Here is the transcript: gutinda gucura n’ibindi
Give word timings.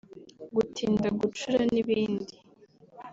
gutinda 0.55 1.07
gucura 1.19 1.59
n’ibindi 1.73 2.35